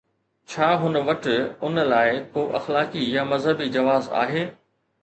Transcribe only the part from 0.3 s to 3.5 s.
ڇا هن وٽ ان لاءِ ڪو اخلاقي يا